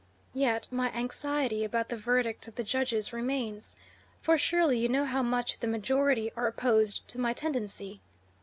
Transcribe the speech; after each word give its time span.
Yet 0.33 0.67
my 0.71 0.89
anxiety 0.93 1.63
about 1.63 1.89
the 1.89 1.95
verdict 1.95 2.47
of 2.47 2.55
the 2.55 2.63
judges 2.63 3.13
remains, 3.13 3.75
for 4.19 4.35
surely 4.35 4.79
you 4.79 4.89
know 4.89 5.05
how 5.05 5.21
much 5.21 5.59
the 5.59 5.67
majority 5.67 6.31
are 6.35 6.47
opposed 6.47 7.07
to 7.09 7.19
my 7.19 7.33
tendency. 7.33 8.01